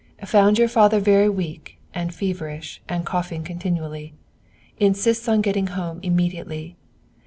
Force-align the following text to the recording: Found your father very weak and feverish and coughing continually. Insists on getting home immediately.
Found 0.25 0.57
your 0.57 0.67
father 0.67 0.99
very 0.99 1.29
weak 1.29 1.77
and 1.93 2.11
feverish 2.11 2.81
and 2.89 3.05
coughing 3.05 3.43
continually. 3.43 4.15
Insists 4.79 5.27
on 5.27 5.41
getting 5.41 5.67
home 5.67 5.99
immediately. 6.01 6.75